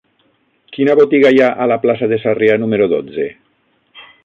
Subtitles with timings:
[0.77, 3.29] Quina botiga hi ha a la plaça de Sarrià número dotze?